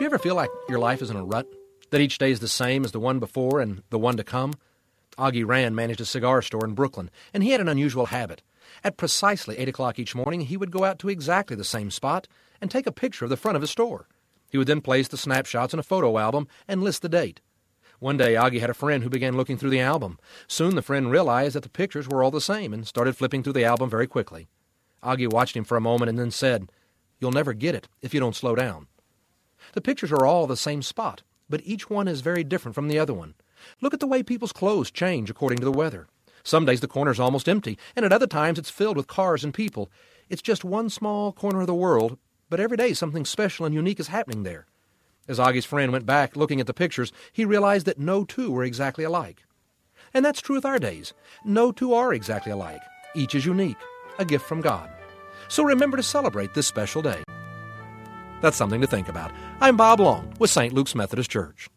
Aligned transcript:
Do 0.00 0.04
you 0.04 0.08
ever 0.08 0.18
feel 0.18 0.34
like 0.34 0.48
your 0.66 0.78
life 0.78 1.02
is 1.02 1.10
in 1.10 1.16
a 1.18 1.22
rut? 1.22 1.46
That 1.90 2.00
each 2.00 2.16
day 2.16 2.30
is 2.30 2.40
the 2.40 2.48
same 2.48 2.86
as 2.86 2.92
the 2.92 2.98
one 2.98 3.18
before 3.18 3.60
and 3.60 3.82
the 3.90 3.98
one 3.98 4.16
to 4.16 4.24
come? 4.24 4.54
Augie 5.18 5.46
Rand 5.46 5.76
managed 5.76 6.00
a 6.00 6.06
cigar 6.06 6.40
store 6.40 6.64
in 6.64 6.72
Brooklyn, 6.72 7.10
and 7.34 7.42
he 7.42 7.50
had 7.50 7.60
an 7.60 7.68
unusual 7.68 8.06
habit. 8.06 8.40
At 8.82 8.96
precisely 8.96 9.58
8 9.58 9.68
o'clock 9.68 9.98
each 9.98 10.14
morning, 10.14 10.40
he 10.40 10.56
would 10.56 10.70
go 10.70 10.84
out 10.84 10.98
to 11.00 11.10
exactly 11.10 11.54
the 11.54 11.64
same 11.64 11.90
spot 11.90 12.28
and 12.62 12.70
take 12.70 12.86
a 12.86 12.92
picture 12.92 13.26
of 13.26 13.28
the 13.28 13.36
front 13.36 13.56
of 13.56 13.60
his 13.60 13.72
store. 13.72 14.08
He 14.48 14.56
would 14.56 14.68
then 14.68 14.80
place 14.80 15.06
the 15.06 15.18
snapshots 15.18 15.74
in 15.74 15.80
a 15.80 15.82
photo 15.82 16.16
album 16.16 16.48
and 16.66 16.82
list 16.82 17.02
the 17.02 17.10
date. 17.10 17.42
One 17.98 18.16
day, 18.16 18.36
Augie 18.36 18.60
had 18.60 18.70
a 18.70 18.72
friend 18.72 19.02
who 19.02 19.10
began 19.10 19.36
looking 19.36 19.58
through 19.58 19.68
the 19.68 19.80
album. 19.80 20.18
Soon 20.48 20.76
the 20.76 20.80
friend 20.80 21.10
realized 21.10 21.56
that 21.56 21.62
the 21.62 21.68
pictures 21.68 22.08
were 22.08 22.24
all 22.24 22.30
the 22.30 22.40
same 22.40 22.72
and 22.72 22.86
started 22.86 23.18
flipping 23.18 23.42
through 23.42 23.52
the 23.52 23.66
album 23.66 23.90
very 23.90 24.06
quickly. 24.06 24.48
Augie 25.02 25.30
watched 25.30 25.54
him 25.54 25.64
for 25.64 25.76
a 25.76 25.82
moment 25.82 26.08
and 26.08 26.18
then 26.18 26.30
said, 26.30 26.72
You'll 27.18 27.32
never 27.32 27.52
get 27.52 27.74
it 27.74 27.86
if 28.00 28.14
you 28.14 28.20
don't 28.20 28.34
slow 28.34 28.54
down. 28.54 28.86
The 29.72 29.80
pictures 29.80 30.12
are 30.12 30.26
all 30.26 30.46
the 30.46 30.56
same 30.56 30.82
spot, 30.82 31.22
but 31.48 31.60
each 31.64 31.88
one 31.88 32.08
is 32.08 32.20
very 32.20 32.44
different 32.44 32.74
from 32.74 32.88
the 32.88 32.98
other 32.98 33.14
one. 33.14 33.34
Look 33.80 33.94
at 33.94 34.00
the 34.00 34.06
way 34.06 34.22
people's 34.22 34.52
clothes 34.52 34.90
change 34.90 35.30
according 35.30 35.58
to 35.58 35.64
the 35.64 35.72
weather. 35.72 36.06
Some 36.42 36.64
days 36.64 36.80
the 36.80 36.88
corner's 36.88 37.20
almost 37.20 37.48
empty, 37.48 37.78
and 37.94 38.04
at 38.04 38.12
other 38.12 38.26
times 38.26 38.58
it's 38.58 38.70
filled 38.70 38.96
with 38.96 39.06
cars 39.06 39.44
and 39.44 39.52
people. 39.52 39.90
It's 40.28 40.42
just 40.42 40.64
one 40.64 40.88
small 40.88 41.32
corner 41.32 41.60
of 41.60 41.66
the 41.66 41.74
world, 41.74 42.18
but 42.48 42.60
every 42.60 42.76
day 42.76 42.94
something 42.94 43.24
special 43.24 43.66
and 43.66 43.74
unique 43.74 44.00
is 44.00 44.08
happening 44.08 44.42
there. 44.42 44.66
As 45.28 45.38
Augie's 45.38 45.64
friend 45.64 45.92
went 45.92 46.06
back 46.06 46.36
looking 46.36 46.60
at 46.60 46.66
the 46.66 46.74
pictures, 46.74 47.12
he 47.32 47.44
realized 47.44 47.86
that 47.86 47.98
no 47.98 48.24
two 48.24 48.50
were 48.50 48.64
exactly 48.64 49.04
alike. 49.04 49.44
And 50.12 50.24
that's 50.24 50.40
true 50.40 50.56
with 50.56 50.64
our 50.64 50.78
days. 50.78 51.12
No 51.44 51.70
two 51.70 51.94
are 51.94 52.12
exactly 52.12 52.50
alike. 52.50 52.82
Each 53.14 53.34
is 53.34 53.46
unique, 53.46 53.76
a 54.18 54.24
gift 54.24 54.46
from 54.46 54.60
God. 54.60 54.90
So 55.48 55.62
remember 55.62 55.96
to 55.96 56.02
celebrate 56.02 56.54
this 56.54 56.66
special 56.66 57.02
day. 57.02 57.22
That's 58.40 58.56
something 58.56 58.80
to 58.80 58.86
think 58.86 59.08
about. 59.08 59.32
I'm 59.60 59.76
Bob 59.76 60.00
Long 60.00 60.32
with 60.38 60.50
St. 60.50 60.72
Luke's 60.72 60.94
Methodist 60.94 61.30
Church. 61.30 61.68